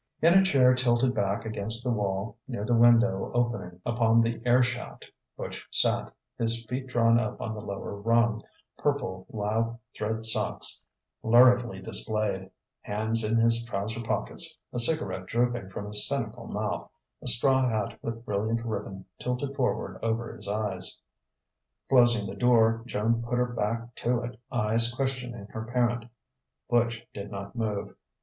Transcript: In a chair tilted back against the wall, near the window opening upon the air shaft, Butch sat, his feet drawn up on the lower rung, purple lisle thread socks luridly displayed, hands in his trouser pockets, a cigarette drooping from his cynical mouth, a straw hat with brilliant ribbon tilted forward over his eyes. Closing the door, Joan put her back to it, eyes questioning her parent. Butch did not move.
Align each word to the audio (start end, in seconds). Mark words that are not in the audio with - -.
In 0.19 0.33
a 0.33 0.41
chair 0.43 0.73
tilted 0.73 1.13
back 1.13 1.45
against 1.45 1.83
the 1.83 1.93
wall, 1.93 2.35
near 2.47 2.65
the 2.65 2.73
window 2.73 3.29
opening 3.35 3.79
upon 3.85 4.19
the 4.21 4.41
air 4.47 4.63
shaft, 4.63 5.05
Butch 5.37 5.67
sat, 5.69 6.11
his 6.39 6.65
feet 6.65 6.87
drawn 6.87 7.19
up 7.19 7.39
on 7.39 7.53
the 7.53 7.61
lower 7.61 7.93
rung, 7.95 8.41
purple 8.79 9.27
lisle 9.29 9.79
thread 9.95 10.25
socks 10.25 10.83
luridly 11.21 11.83
displayed, 11.83 12.49
hands 12.81 13.23
in 13.23 13.37
his 13.37 13.63
trouser 13.63 14.01
pockets, 14.01 14.57
a 14.73 14.79
cigarette 14.79 15.27
drooping 15.27 15.69
from 15.69 15.85
his 15.85 16.07
cynical 16.09 16.47
mouth, 16.47 16.89
a 17.21 17.27
straw 17.27 17.69
hat 17.69 17.99
with 18.01 18.25
brilliant 18.25 18.65
ribbon 18.65 19.05
tilted 19.19 19.55
forward 19.55 19.99
over 20.01 20.33
his 20.35 20.47
eyes. 20.49 20.99
Closing 21.89 22.25
the 22.25 22.33
door, 22.33 22.81
Joan 22.87 23.21
put 23.21 23.35
her 23.37 23.53
back 23.53 23.93
to 23.97 24.23
it, 24.23 24.39
eyes 24.51 24.91
questioning 24.95 25.45
her 25.51 25.65
parent. 25.65 26.05
Butch 26.71 27.05
did 27.13 27.29
not 27.29 27.55
move. 27.55 27.95